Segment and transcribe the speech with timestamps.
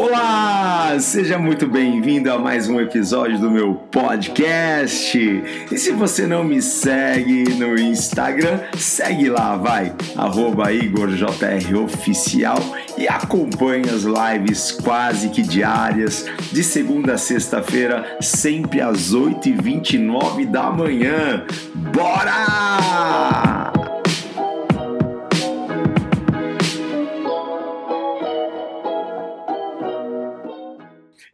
[0.00, 5.18] Olá, seja muito bem-vindo a mais um episódio do meu podcast.
[5.18, 9.92] E se você não me segue no Instagram, segue lá, vai,
[10.72, 12.60] IgorJROficial
[12.96, 20.70] e acompanhe as lives quase que diárias, de segunda a sexta-feira, sempre às 8h29 da
[20.70, 21.44] manhã.
[21.92, 23.67] Bora!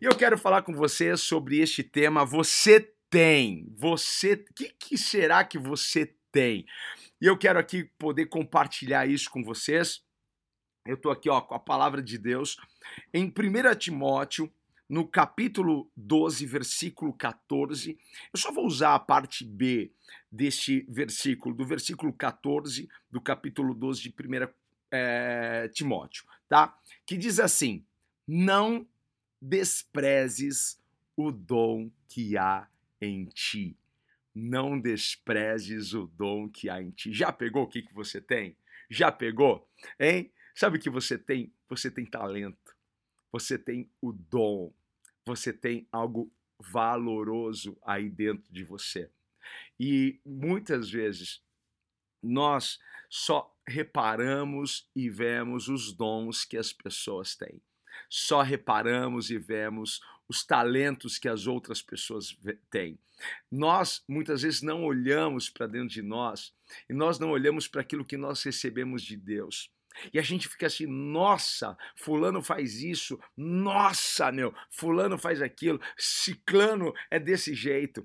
[0.04, 2.26] E eu quero falar com você sobre este tema.
[2.26, 6.66] Você tem, você, o que, que será que você tem?
[7.18, 10.04] E eu quero aqui poder compartilhar isso com vocês.
[10.84, 12.58] Eu estou aqui ó, com a palavra de Deus
[13.14, 14.52] em 1 Timóteo,
[14.86, 17.98] no capítulo 12, versículo 14.
[18.30, 19.90] Eu só vou usar a parte B
[20.30, 24.48] deste versículo, do versículo 14 do capítulo 12 de 1
[24.90, 26.76] é, Timóteo, tá?
[27.06, 27.82] Que diz assim:
[28.28, 28.86] Não
[29.46, 30.82] desprezes
[31.14, 32.66] o dom que há
[32.98, 33.76] em ti.
[34.34, 37.12] Não desprezes o dom que há em ti.
[37.12, 38.56] Já pegou o que, que você tem?
[38.88, 39.68] Já pegou?
[40.00, 40.32] Hein?
[40.54, 41.52] Sabe o que você tem?
[41.68, 42.74] Você tem talento.
[43.30, 44.72] Você tem o dom.
[45.26, 49.10] Você tem algo valoroso aí dentro de você.
[49.78, 51.42] E muitas vezes
[52.22, 52.78] nós
[53.10, 57.60] só reparamos e vemos os dons que as pessoas têm
[58.08, 62.36] só reparamos e vemos os talentos que as outras pessoas
[62.70, 62.98] têm.
[63.50, 66.52] Nós muitas vezes não olhamos para dentro de nós
[66.88, 69.70] e nós não olhamos para aquilo que nós recebemos de Deus.
[70.12, 76.92] E a gente fica assim, nossa, fulano faz isso, nossa, meu, fulano faz aquilo, ciclano
[77.10, 78.04] é desse jeito.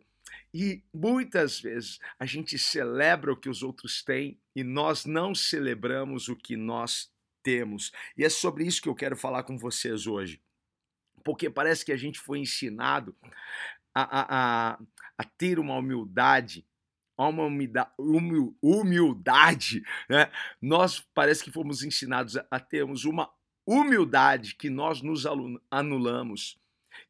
[0.53, 6.27] E muitas vezes a gente celebra o que os outros têm e nós não celebramos
[6.27, 7.11] o que nós
[7.50, 7.92] temos.
[8.16, 10.39] E é sobre isso que eu quero falar com vocês hoje.
[11.23, 13.16] Porque parece que a gente foi ensinado
[13.94, 14.80] a, a, a,
[15.17, 16.65] a ter uma humildade
[17.17, 17.43] uma
[18.61, 20.32] humildade, né?
[20.61, 23.30] Nós parece que fomos ensinados a termos uma
[23.67, 25.26] humildade que nós nos
[25.70, 26.58] anulamos,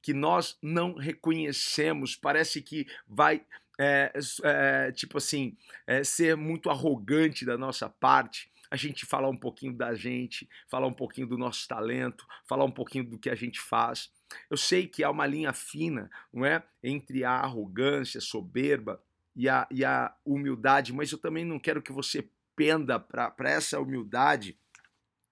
[0.01, 2.15] que nós não reconhecemos.
[2.15, 3.45] Parece que vai
[3.79, 4.11] é,
[4.43, 5.55] é, tipo assim
[5.85, 10.87] é, ser muito arrogante da nossa parte a gente falar um pouquinho da gente, falar
[10.87, 14.11] um pouquinho do nosso talento, falar um pouquinho do que a gente faz.
[14.49, 19.01] Eu sei que há uma linha fina, não é, entre a arrogância, soberba
[19.35, 23.79] e a, e a humildade, mas eu também não quero que você penda para essa
[23.79, 24.57] humildade,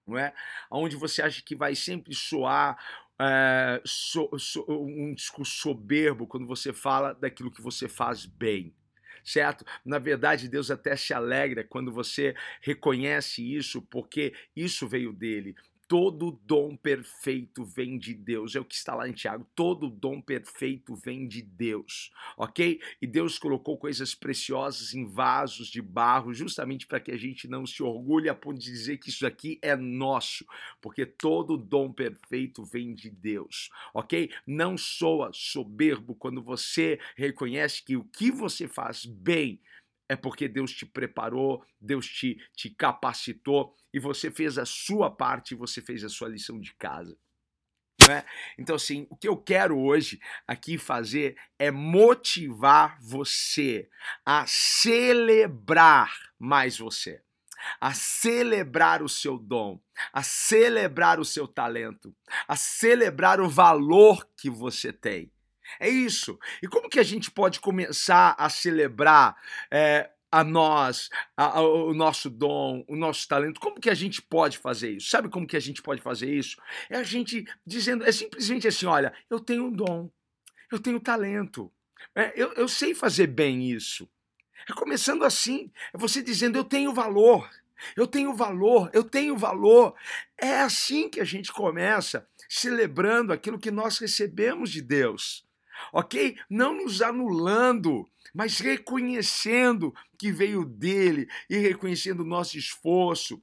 [0.06, 0.34] não é?
[0.70, 2.78] Onde você acha que vai sempre soar
[3.20, 8.74] é, so, so, um discurso soberbo quando você fala daquilo que você faz bem
[9.28, 9.64] certo?
[9.84, 15.54] Na verdade, Deus até se alegra quando você reconhece isso, porque isso veio dele.
[15.88, 18.54] Todo dom perfeito vem de Deus.
[18.54, 19.48] É o que está lá em Tiago.
[19.54, 22.78] Todo dom perfeito vem de Deus, ok?
[23.00, 27.66] E Deus colocou coisas preciosas em vasos de barro, justamente para que a gente não
[27.66, 30.44] se orgulhe a ponto de dizer que isso aqui é nosso,
[30.78, 34.30] porque todo dom perfeito vem de Deus, ok?
[34.46, 39.58] Não soa soberbo quando você reconhece que o que você faz bem
[40.08, 45.54] é porque Deus te preparou, Deus te, te capacitou e você fez a sua parte,
[45.54, 47.16] você fez a sua lição de casa.
[48.08, 48.24] É?
[48.56, 53.90] Então, assim, o que eu quero hoje aqui fazer é motivar você
[54.24, 57.20] a celebrar mais você,
[57.80, 59.80] a celebrar o seu dom,
[60.12, 62.14] a celebrar o seu talento,
[62.46, 65.32] a celebrar o valor que você tem.
[65.80, 66.38] É isso.
[66.62, 69.36] E como que a gente pode começar a celebrar
[69.70, 73.60] é, a nós, a, a, o nosso dom, o nosso talento?
[73.60, 75.08] Como que a gente pode fazer isso?
[75.08, 76.56] Sabe como que a gente pode fazer isso?
[76.90, 80.10] É a gente dizendo, é simplesmente assim: olha, eu tenho um dom,
[80.70, 81.72] eu tenho talento,
[82.14, 84.08] é, eu, eu sei fazer bem isso.
[84.68, 87.48] É começando assim, é você dizendo, eu tenho valor.
[87.96, 89.94] Eu tenho valor, eu tenho valor.
[90.36, 95.47] É assim que a gente começa, celebrando aquilo que nós recebemos de Deus
[95.92, 96.36] ok?
[96.48, 103.42] Não nos anulando, mas reconhecendo que veio dele e reconhecendo o nosso esforço,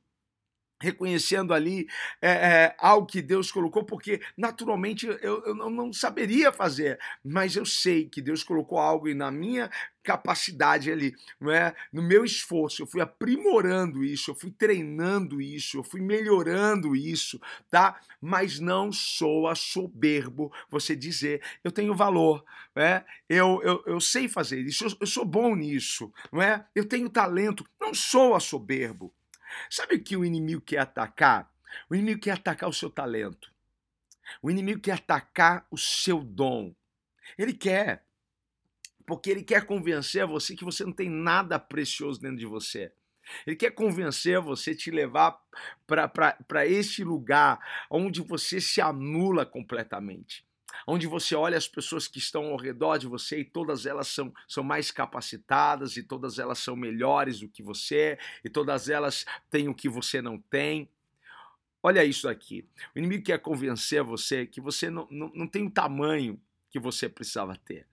[0.82, 1.88] reconhecendo ali
[2.22, 7.66] é, é, algo que Deus colocou, porque naturalmente eu, eu não saberia fazer, mas eu
[7.66, 9.70] sei que Deus colocou algo na minha
[10.04, 11.74] capacidade ali, não é?
[11.92, 17.42] No meu esforço, eu fui aprimorando isso, eu fui treinando isso, eu fui melhorando isso,
[17.72, 18.00] tá?
[18.22, 22.46] Mas não soa soberbo você dizer, eu tenho valor,
[22.76, 23.04] é?
[23.28, 26.66] Eu, eu, eu sei fazer isso, eu, eu sou bom nisso, não é?
[26.76, 29.12] Eu tenho talento, não soa soberbo.
[29.70, 31.52] Sabe o que o inimigo quer atacar?
[31.90, 33.54] O inimigo quer atacar o seu talento.
[34.42, 36.74] O inimigo quer atacar o seu dom.
[37.38, 38.06] Ele quer.
[39.06, 42.92] Porque ele quer convencer você que você não tem nada precioso dentro de você.
[43.46, 45.40] Ele quer convencer você, te levar
[45.88, 47.60] para esse lugar
[47.90, 50.46] onde você se anula completamente.
[50.88, 54.34] Onde você olha as pessoas que estão ao redor de você e todas elas são,
[54.48, 59.68] são mais capacitadas, e todas elas são melhores do que você, e todas elas têm
[59.68, 60.90] o que você não tem.
[61.82, 62.68] Olha isso aqui.
[62.96, 66.40] O inimigo quer convencer você que você não, não, não tem o tamanho
[66.70, 67.88] que você precisava ter.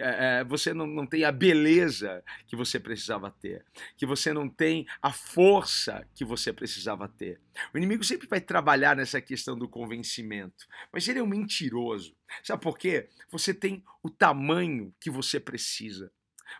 [0.00, 3.64] É, você não, não tem a beleza que você precisava ter,
[3.96, 7.40] que você não tem a força que você precisava ter.
[7.72, 12.16] O inimigo sempre vai trabalhar nessa questão do convencimento, mas ele é um mentiroso.
[12.42, 13.08] Sabe por quê?
[13.30, 16.12] Você tem o tamanho que você precisa,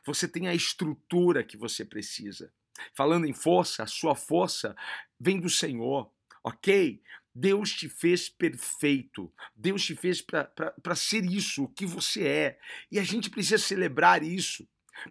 [0.05, 2.53] você tem a estrutura que você precisa.
[2.95, 4.77] Falando em força, a sua força
[5.19, 6.11] vem do Senhor,
[6.45, 7.01] ok?
[7.39, 9.31] Deus te fez perfeito.
[9.55, 12.59] Deus te fez para ser isso, o que você é.
[12.91, 14.67] E a gente precisa celebrar isso.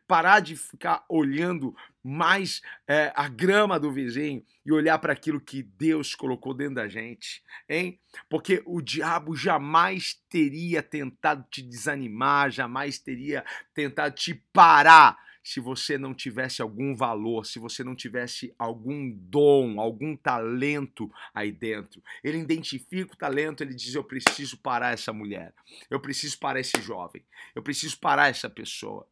[0.07, 5.61] Parar de ficar olhando mais é, a grama do vizinho e olhar para aquilo que
[5.61, 7.99] Deus colocou dentro da gente, hein?
[8.27, 13.45] Porque o diabo jamais teria tentado te desanimar, jamais teria
[13.75, 19.79] tentado te parar se você não tivesse algum valor, se você não tivesse algum dom,
[19.79, 22.01] algum talento aí dentro.
[22.23, 25.53] Ele identifica o talento, ele diz: Eu preciso parar essa mulher,
[25.87, 29.07] eu preciso parar esse jovem, eu preciso parar essa pessoa.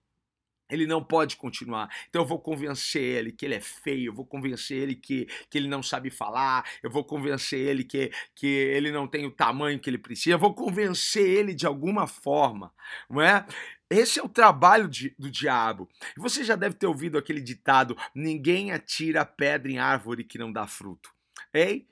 [0.70, 1.88] Ele não pode continuar.
[2.10, 5.58] Então eu vou convencer ele que ele é feio, eu vou convencer ele que, que
[5.58, 9.80] ele não sabe falar, eu vou convencer ele que, que ele não tem o tamanho
[9.80, 12.74] que ele precisa, eu vou convencer ele de alguma forma,
[13.08, 13.46] não é?
[13.96, 15.88] Esse é o trabalho de, do diabo.
[16.18, 20.66] Você já deve ter ouvido aquele ditado: ninguém atira pedra em árvore que não dá
[20.66, 21.14] fruto.
[21.54, 21.88] Ei?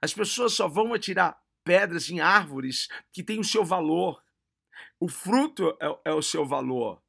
[0.00, 4.22] As pessoas só vão atirar pedras em árvores que têm o seu valor.
[4.98, 7.02] O fruto é, é o seu valor.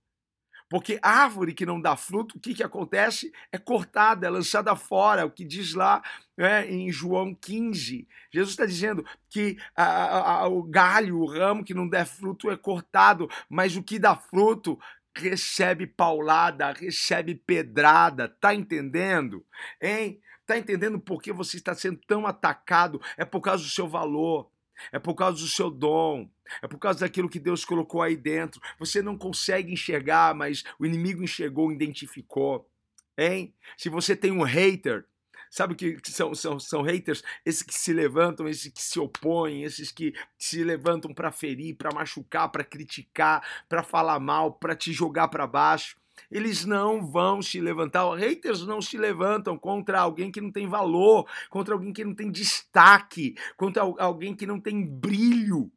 [0.70, 3.32] Porque árvore que não dá fruto, o que, que acontece?
[3.52, 6.02] É cortada, é lançada fora, o que diz lá
[6.36, 8.08] né, em João 15.
[8.32, 12.58] Jesus está dizendo que a, a, o galho, o ramo que não der fruto é
[12.58, 14.80] cortado, mas o que dá fruto
[15.16, 19.46] recebe paulada, recebe pedrada, tá entendendo?
[19.82, 20.20] Hein?
[20.46, 23.02] Tá entendendo por que você está sendo tão atacado?
[23.18, 24.50] É por causa do seu valor.
[24.92, 26.30] É por causa do seu dom.
[26.62, 28.62] É por causa daquilo que Deus colocou aí dentro.
[28.80, 32.70] Você não consegue enxergar, mas o inimigo enxergou, identificou.
[33.18, 33.54] Hein?
[33.78, 35.06] Se você tem um hater,
[35.50, 37.24] sabe o que são, são, são haters?
[37.46, 41.94] Esses que se levantam, esses que se opõem, esses que se levantam para ferir, para
[41.94, 45.98] machucar, para criticar, para falar mal, para te jogar para baixo
[46.32, 48.14] eles não vão se levantar.
[48.16, 52.32] Haters não se levantam contra alguém que não tem valor, contra alguém que não tem
[52.32, 55.72] destaque, contra alguém que não tem brilho.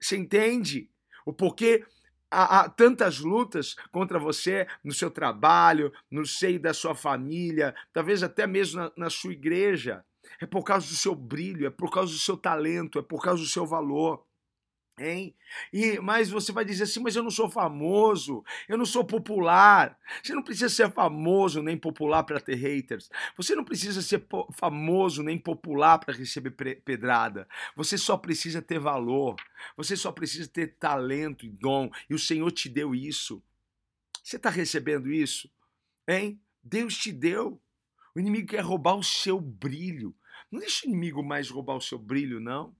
[0.00, 0.88] Você entende?
[1.26, 1.84] O porquê
[2.30, 8.22] há, há, tantas lutas contra você no seu trabalho, no seio da sua família, talvez
[8.22, 10.04] até mesmo na, na sua igreja.
[10.40, 13.42] É por causa do seu brilho, é por causa do seu talento, é por causa
[13.42, 14.24] do seu valor.
[15.72, 19.98] E, mas você vai dizer assim, mas eu não sou famoso, eu não sou popular.
[20.22, 23.08] Você não precisa ser famoso nem popular para ter haters.
[23.36, 26.50] Você não precisa ser famoso nem popular para receber
[26.84, 27.48] pedrada.
[27.74, 29.36] Você só precisa ter valor.
[29.76, 31.90] Você só precisa ter talento e dom.
[32.08, 33.42] E o Senhor te deu isso.
[34.22, 35.50] Você está recebendo isso?
[36.06, 36.40] Hein?
[36.62, 37.60] Deus te deu.
[38.14, 40.14] O inimigo quer roubar o seu brilho.
[40.50, 42.74] Não deixa o inimigo mais roubar o seu brilho, não.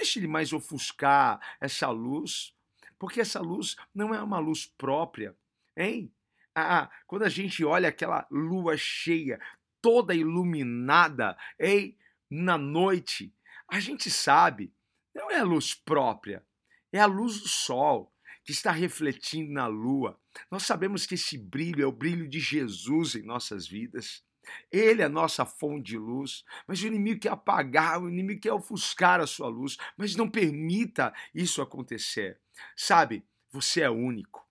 [0.00, 2.54] Deixe ele mais ofuscar essa luz,
[2.98, 5.36] porque essa luz não é uma luz própria,
[5.76, 6.10] hein?
[6.54, 9.38] Ah, quando a gente olha aquela lua cheia,
[9.82, 11.98] toda iluminada, ei,
[12.30, 13.30] na noite,
[13.68, 14.72] a gente sabe,
[15.14, 16.42] não é a luz própria,
[16.90, 18.10] é a luz do sol
[18.42, 20.18] que está refletindo na lua.
[20.50, 24.24] Nós sabemos que esse brilho é o brilho de Jesus em nossas vidas.
[24.70, 28.52] Ele é a nossa fonte de luz, mas o inimigo quer apagar, o inimigo quer
[28.52, 32.40] ofuscar a sua luz, mas não permita isso acontecer.
[32.76, 34.46] Sabe, você é único.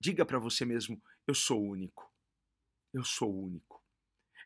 [0.00, 2.12] Diga para você mesmo: eu sou único.
[2.92, 3.82] Eu sou único.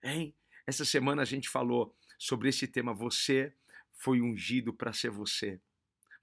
[0.03, 0.35] Hein?
[0.67, 2.95] Essa semana a gente falou sobre esse tema.
[2.95, 3.55] Você
[3.93, 5.61] foi ungido para ser você.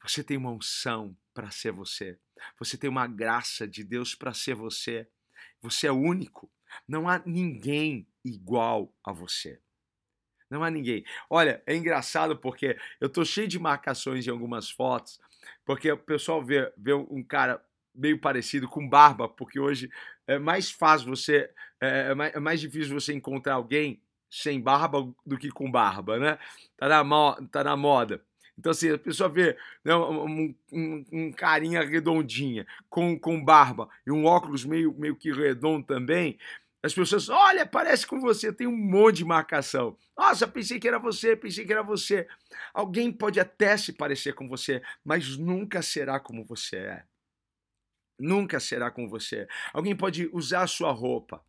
[0.02, 2.20] Você tem uma unção para ser você.
[2.60, 5.10] Você tem uma graça de Deus para ser você.
[5.62, 6.52] Você é único.
[6.88, 9.60] Não há ninguém igual a você.
[10.50, 11.04] Não há ninguém.
[11.30, 15.20] Olha, é engraçado porque eu tô cheio de marcações em algumas fotos,
[15.66, 17.64] porque o pessoal vê, vê um cara
[17.94, 19.90] meio parecido com barba, porque hoje
[20.28, 21.50] é mais fácil você,
[21.82, 26.20] é, é, mais, é mais difícil você encontrar alguém sem barba do que com barba,
[26.20, 26.38] né?
[26.78, 28.22] Tá na, mo tá na moda.
[28.58, 34.12] Então, assim, a pessoa vê né, um, um, um, carinha redondinha, com, com barba e
[34.12, 36.38] um óculos meio, meio que redondo também.
[36.86, 39.98] As pessoas, olha, parece com você, tem um monte de marcação.
[40.16, 42.28] Nossa, pensei que era você, pensei que era você.
[42.72, 47.04] Alguém pode até se parecer com você, mas nunca será como você é.
[48.20, 49.48] Nunca será como você é.
[49.74, 51.44] Alguém pode usar a sua roupa,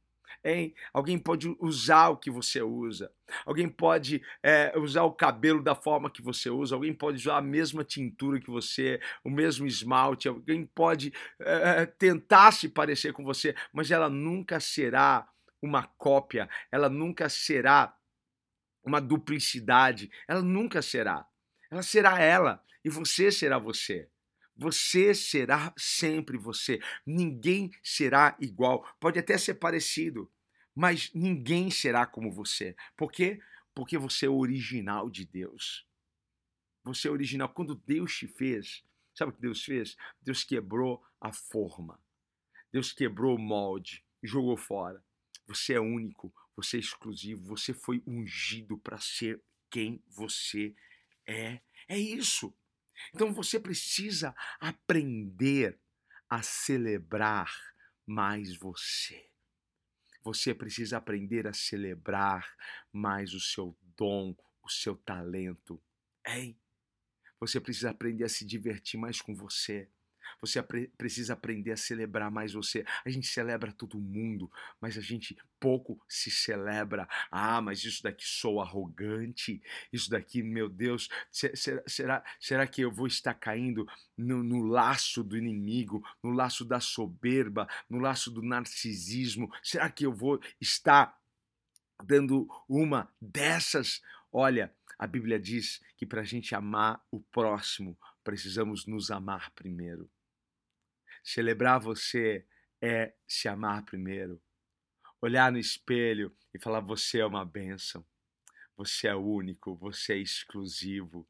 [0.45, 0.75] Hein?
[0.93, 3.13] Alguém pode usar o que você usa.
[3.45, 6.75] Alguém pode é, usar o cabelo da forma que você usa.
[6.75, 10.29] Alguém pode usar a mesma tintura que você, o mesmo esmalte.
[10.29, 15.29] Alguém pode é, tentar se parecer com você, mas ela nunca será
[15.61, 16.49] uma cópia.
[16.71, 17.97] Ela nunca será
[18.85, 20.11] uma duplicidade.
[20.29, 21.27] Ela nunca será.
[21.71, 24.09] Ela será ela e você será você.
[24.57, 26.81] Você será sempre você.
[27.05, 28.89] Ninguém será igual.
[28.99, 30.31] Pode até ser parecido,
[30.75, 32.75] mas ninguém será como você.
[32.97, 33.41] Por quê?
[33.75, 35.87] Porque você é original de Deus.
[36.85, 37.49] Você é original.
[37.51, 38.83] Quando Deus te fez,
[39.15, 39.97] sabe o que Deus fez?
[40.23, 42.01] Deus quebrou a forma.
[42.73, 45.05] Deus quebrou o molde, jogou fora.
[45.47, 50.75] Você é único, você é exclusivo, você foi ungido para ser quem você
[51.27, 51.61] é.
[51.89, 52.55] É isso.
[53.15, 55.79] Então você precisa aprender
[56.29, 57.53] a celebrar
[58.07, 59.31] mais você.
[60.23, 62.57] Você precisa aprender a celebrar
[62.93, 65.81] mais o seu dom, o seu talento.
[66.27, 66.59] Hein?
[67.39, 69.89] Você precisa aprender a se divertir mais com você.
[70.41, 70.63] Você
[70.97, 72.85] precisa aprender a celebrar mais você.
[73.05, 74.51] A gente celebra todo mundo,
[74.81, 77.09] mas a gente pouco se celebra.
[77.31, 79.63] Ah, mas isso daqui sou arrogante.
[79.93, 85.25] Isso daqui, meu Deus, será, será, será que eu vou estar caindo no, no laço
[85.25, 89.51] do inimigo, no laço da soberba, no laço do narcisismo?
[89.63, 91.19] Será que eu vou estar
[92.05, 94.03] dando uma dessas?
[94.33, 100.11] Olha, a Bíblia diz que para a gente amar o próximo, precisamos nos amar primeiro.
[101.27, 102.47] Celebrar você
[102.81, 104.41] é se amar primeiro.
[105.21, 108.07] Olhar no espelho e falar: você é uma bênção.
[108.77, 111.27] Você é único, você é exclusivo,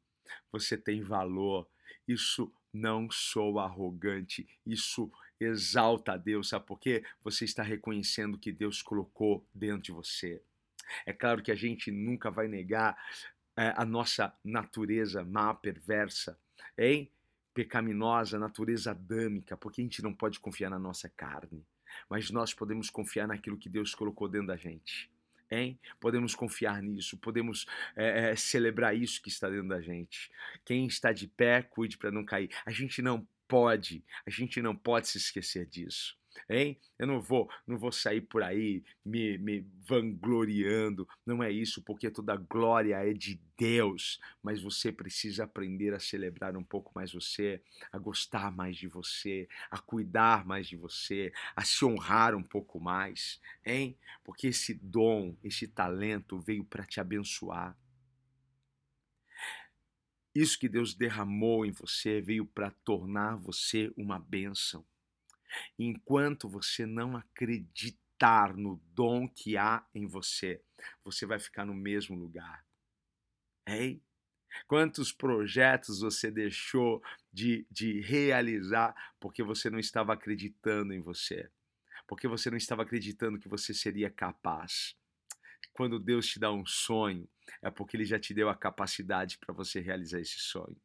[0.53, 1.67] você tem valor.
[2.07, 5.11] Isso não sou arrogante, isso
[5.41, 7.03] exalta a Deus, sabe por quê?
[7.25, 10.43] Você está reconhecendo que Deus colocou dentro de você.
[11.07, 12.99] É claro que a gente nunca vai negar
[13.57, 16.39] é, a nossa natureza má, perversa,
[16.77, 17.11] hein?
[17.57, 21.67] Pecaminosa, natureza adâmica, porque a gente não pode confiar na nossa carne,
[22.07, 25.11] mas nós podemos confiar naquilo que Deus colocou dentro da gente.
[25.51, 25.81] Hein?
[25.99, 30.31] Podemos confiar nisso, podemos é, celebrar isso que está dentro da gente.
[30.67, 32.51] Quem está de pé, cuide para não cair.
[32.67, 36.15] A gente não pode, a gente não pode se esquecer disso
[36.49, 36.79] hein?
[36.99, 42.11] Eu não vou, não vou sair por aí me, me vangloriando, não é isso, porque
[42.11, 47.63] toda glória é de Deus, mas você precisa aprender a celebrar um pouco mais você,
[47.91, 52.79] a gostar mais de você, a cuidar mais de você, a se honrar um pouco
[52.81, 53.97] mais, hein?
[54.25, 57.77] Porque esse dom, esse talento veio para te abençoar.
[60.35, 64.85] Isso que Deus derramou em você veio para tornar você uma bênção.
[65.79, 70.63] Enquanto você não acreditar no dom que há em você,
[71.05, 72.65] você vai ficar no mesmo lugar.
[73.67, 74.03] Hein?
[74.67, 81.51] Quantos projetos você deixou de, de realizar porque você não estava acreditando em você?
[82.07, 84.97] Porque você não estava acreditando que você seria capaz.
[85.73, 87.29] Quando Deus te dá um sonho,
[87.61, 90.77] é porque Ele já te deu a capacidade para você realizar esse sonho.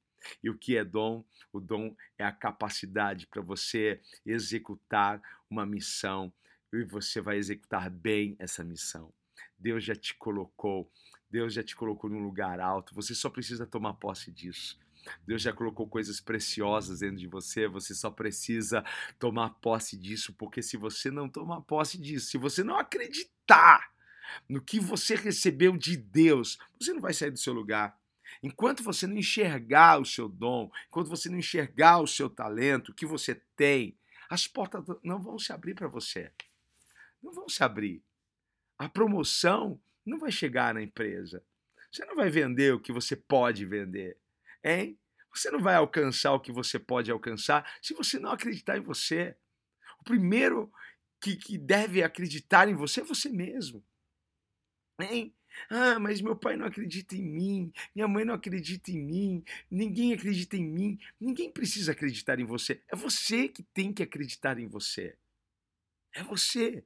[0.43, 1.23] E o que é dom?
[1.51, 6.31] O dom é a capacidade para você executar uma missão
[6.73, 9.13] e você vai executar bem essa missão.
[9.57, 10.89] Deus já te colocou,
[11.29, 14.79] Deus já te colocou num lugar alto, você só precisa tomar posse disso.
[15.25, 18.83] Deus já colocou coisas preciosas dentro de você, você só precisa
[19.17, 23.91] tomar posse disso, porque se você não tomar posse disso, se você não acreditar
[24.47, 27.99] no que você recebeu de Deus, você não vai sair do seu lugar.
[28.41, 32.95] Enquanto você não enxergar o seu dom, enquanto você não enxergar o seu talento, o
[32.95, 33.97] que você tem,
[34.29, 36.31] as portas não vão se abrir para você.
[37.21, 38.03] Não vão se abrir.
[38.77, 41.43] A promoção não vai chegar na empresa.
[41.91, 44.17] Você não vai vender o que você pode vender.
[44.63, 44.97] Hein?
[45.33, 49.35] Você não vai alcançar o que você pode alcançar se você não acreditar em você.
[49.99, 50.71] O primeiro
[51.21, 53.85] que, que deve acreditar em você é você mesmo.
[54.99, 55.35] Hein?
[55.69, 60.13] Ah, mas meu pai não acredita em mim, minha mãe não acredita em mim, ninguém
[60.13, 60.99] acredita em mim.
[61.19, 62.81] Ninguém precisa acreditar em você.
[62.87, 65.15] É você que tem que acreditar em você.
[66.13, 66.83] É você.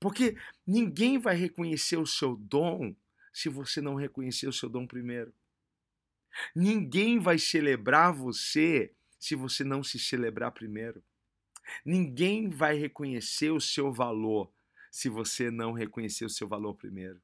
[0.00, 0.36] Porque
[0.66, 2.94] ninguém vai reconhecer o seu dom
[3.32, 5.32] se você não reconhecer o seu dom primeiro.
[6.54, 11.02] Ninguém vai celebrar você se você não se celebrar primeiro.
[11.84, 14.50] Ninguém vai reconhecer o seu valor
[14.90, 17.20] se você não reconhecer o seu valor primeiro.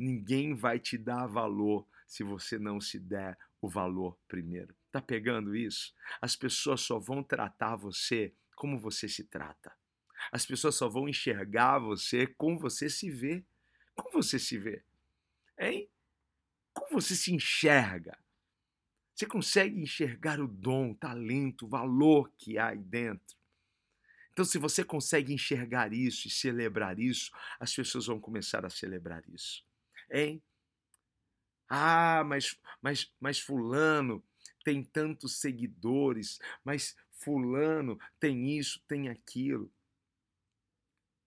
[0.00, 4.74] Ninguém vai te dar valor se você não se der o valor primeiro.
[4.90, 5.94] Tá pegando isso?
[6.22, 9.70] As pessoas só vão tratar você como você se trata.
[10.32, 13.44] As pessoas só vão enxergar você como você se vê.
[13.94, 14.82] Como você se vê?
[15.58, 15.86] Hein?
[16.72, 18.18] Como você se enxerga?
[19.14, 23.36] Você consegue enxergar o dom, o talento, o valor que há aí dentro?
[24.32, 29.22] Então, se você consegue enxergar isso e celebrar isso, as pessoas vão começar a celebrar
[29.28, 29.68] isso.
[30.10, 30.42] Hein?
[31.68, 34.22] Ah, mas, mas, mas Fulano
[34.64, 39.72] tem tantos seguidores, mas Fulano tem isso, tem aquilo.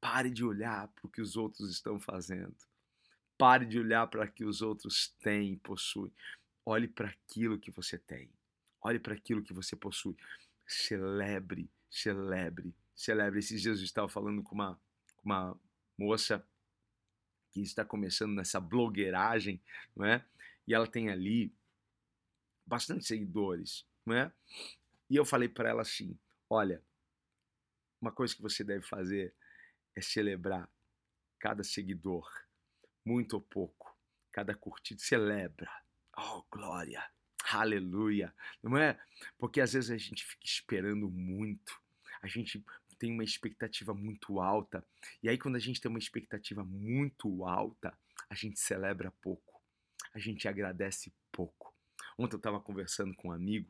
[0.02, 2.56] Pare de olhar para o que os outros estão fazendo.
[3.38, 6.14] Pare de olhar para o que os outros têm possuem.
[6.66, 8.30] Olhe para aquilo que você tem.
[8.82, 10.16] Olhe para aquilo que você possui.
[10.68, 13.40] Celebre, celebre celebre.
[13.40, 14.80] Esses dias eu estava falando com uma,
[15.24, 15.58] uma
[15.98, 16.46] moça
[17.54, 19.62] que está começando nessa blogueiragem,
[19.96, 20.26] não é?
[20.68, 21.54] E ela tem ali
[22.66, 24.34] bastante seguidores, não é?
[25.10, 26.18] E eu falei para ela assim:
[26.50, 26.84] olha,
[28.02, 29.34] uma coisa que você deve fazer
[29.96, 30.68] é celebrar
[31.40, 32.28] cada seguidor,
[33.06, 33.96] muito ou pouco,
[34.32, 35.72] cada curtida, celebra.
[36.18, 37.08] Oh, glória!
[37.52, 38.34] Aleluia!
[38.64, 39.00] Não é?
[39.38, 41.80] Porque às vezes a gente fica esperando muito,
[42.22, 42.64] a gente
[42.96, 44.86] tem uma expectativa muito alta.
[45.22, 47.98] E aí, quando a gente tem uma expectativa muito alta,
[48.30, 49.62] a gente celebra pouco,
[50.14, 51.74] a gente agradece pouco.
[52.18, 53.70] Ontem eu estava conversando com um amigo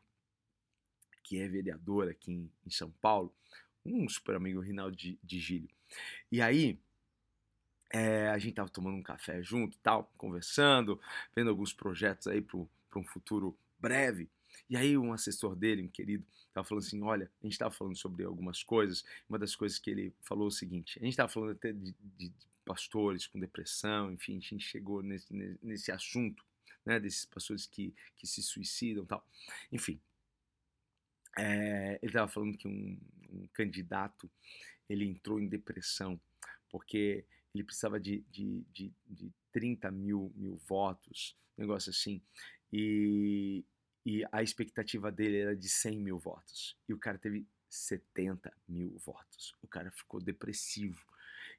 [1.22, 3.34] que é vereador aqui em, em São Paulo,
[3.84, 5.70] um super amigo, Rinaldo de, de Gílio.
[6.30, 6.78] E aí,
[7.90, 11.00] é, a gente estava tomando um café junto, tal, conversando,
[11.34, 12.58] vendo alguns projetos aí para
[12.98, 14.28] um futuro breve.
[14.68, 17.96] E aí um assessor dele, um querido, estava falando assim, olha, a gente estava falando
[17.96, 21.28] sobre algumas coisas, uma das coisas que ele falou é o seguinte, a gente estava
[21.28, 22.32] falando até de, de,
[22.64, 26.42] pastores com depressão, enfim, a gente chegou nesse, nesse assunto,
[26.84, 29.26] né, desses pastores que, que se suicidam tal,
[29.70, 30.00] enfim.
[31.36, 32.98] É, ele estava falando que um,
[33.30, 34.30] um, candidato,
[34.88, 36.18] ele entrou em depressão,
[36.70, 42.22] porque ele precisava de, de, de, de 30 mil, mil votos, negócio assim,
[42.72, 43.64] e,
[44.04, 46.76] e a expectativa dele era de 100 mil votos.
[46.88, 49.54] E o cara teve 70 mil votos.
[49.62, 51.04] O cara ficou depressivo.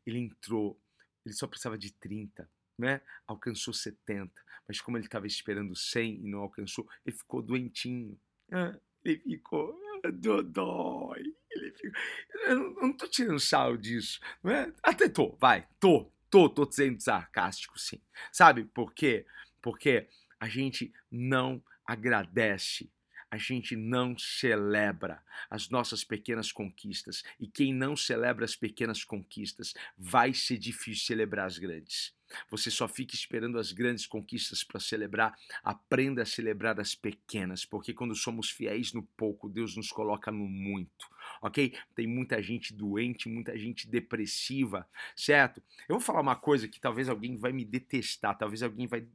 [0.05, 0.79] Ele entrou,
[1.25, 3.01] ele só precisava de 30, né?
[3.25, 4.31] Alcançou 70.
[4.67, 8.19] Mas como ele estava esperando 100 e não alcançou, ele ficou doentinho.
[8.51, 11.35] Ah, ele ficou ah, dodói.
[11.49, 12.01] Ele ficou...
[12.43, 14.71] Eu não, tô tirando sal disso, não é?
[14.83, 17.99] Até tô, vai, tô, tô, tô sendo sarcástico, sim.
[18.31, 19.25] Sabe por quê?
[19.61, 20.07] Porque
[20.39, 22.89] a gente não agradece,
[23.29, 27.23] a gente não celebra as nossas pequenas conquistas.
[27.39, 32.13] E quem não celebra as pequenas conquistas, vai ser difícil celebrar as grandes.
[32.49, 35.37] Você só fica esperando as grandes conquistas para celebrar.
[35.63, 40.47] Aprenda a celebrar as pequenas, porque quando somos fiéis no pouco, Deus nos coloca no
[40.47, 41.07] muito,
[41.41, 41.77] ok?
[41.93, 45.61] Tem muita gente doente, muita gente depressiva, certo?
[45.87, 49.05] Eu vou falar uma coisa que talvez alguém vai me detestar, talvez alguém vai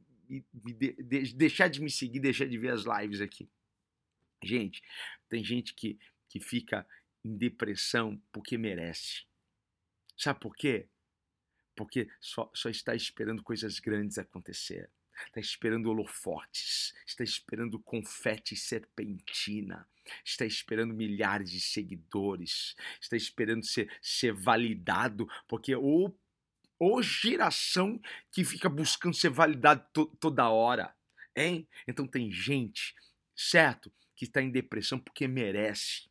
[0.53, 3.49] de, de, deixar de me seguir, deixar de ver as lives aqui.
[4.43, 4.81] Gente,
[5.27, 6.87] tem gente que, que fica
[7.23, 9.25] em depressão porque merece.
[10.17, 10.87] Sabe por quê?
[11.75, 14.89] Porque só, só está esperando coisas grandes acontecer.
[15.27, 19.87] Está esperando holofotes, está esperando confete serpentina,
[20.25, 26.09] está esperando milhares de seguidores, está esperando ser, ser validado, porque o
[26.81, 30.91] ou geração que fica buscando ser validado to toda hora,
[31.35, 31.67] hein?
[31.87, 32.95] Então tem gente,
[33.35, 36.09] certo, que está em depressão porque merece,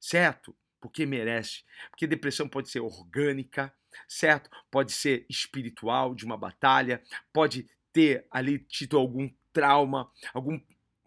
[0.00, 0.56] certo?
[0.80, 1.64] Porque merece.
[1.90, 3.70] Porque depressão pode ser orgânica,
[4.08, 4.48] certo?
[4.70, 10.58] Pode ser espiritual, de uma batalha, pode ter ali tido algum trauma, algum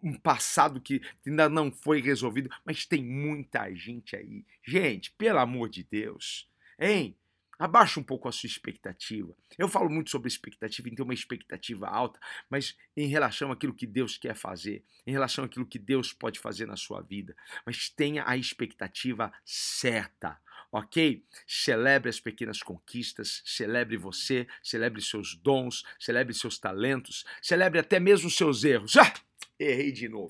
[0.04, 4.46] um passado que ainda não foi resolvido, mas tem muita gente aí.
[4.64, 6.48] Gente, pelo amor de Deus,
[6.80, 7.18] hein?
[7.60, 9.36] Abaixa um pouco a sua expectativa.
[9.58, 12.18] Eu falo muito sobre expectativa, em ter uma expectativa alta,
[12.50, 16.66] mas em relação àquilo que Deus quer fazer, em relação àquilo que Deus pode fazer
[16.66, 17.36] na sua vida.
[17.66, 20.40] Mas tenha a expectativa certa,
[20.72, 21.22] ok?
[21.46, 28.30] Celebre as pequenas conquistas, celebre você, celebre seus dons, celebre seus talentos, celebre até mesmo
[28.30, 28.96] seus erros.
[28.96, 29.14] Ah,
[29.60, 30.30] errei de novo.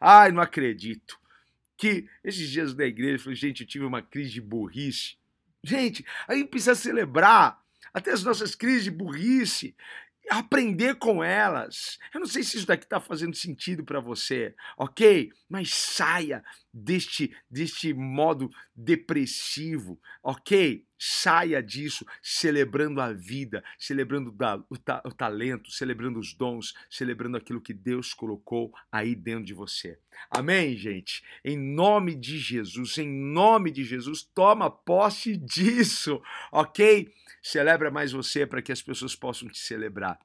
[0.00, 1.18] Ai, não acredito.
[1.76, 5.18] Que esses dias da igreja, eu falei, gente, eu tive uma crise de burrice
[5.62, 7.60] Gente, a gente precisa celebrar
[7.92, 9.76] até as nossas crises de burrice.
[10.30, 11.98] Aprender com elas.
[12.14, 15.32] Eu não sei se isso daqui está fazendo sentido para você, ok?
[15.48, 20.86] Mas saia deste, deste modo depressivo, ok?
[20.96, 24.32] Saia disso celebrando a vida, celebrando
[24.70, 29.54] o, ta, o talento, celebrando os dons, celebrando aquilo que Deus colocou aí dentro de
[29.54, 29.98] você.
[30.30, 31.24] Amém, gente?
[31.44, 37.10] Em nome de Jesus, em nome de Jesus, toma posse disso, ok?
[37.42, 40.18] Celebra mais você para que as pessoas possam te celebrar.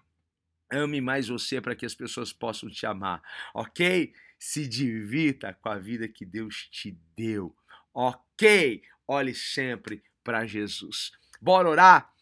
[0.72, 3.22] Ame mais você para que as pessoas possam te amar,
[3.54, 4.14] ok?
[4.40, 7.56] Se divirta com a vida que Deus te deu,
[7.94, 8.82] ok?
[9.08, 11.12] Olhe sempre para Jesus.
[11.40, 12.15] Bora orar?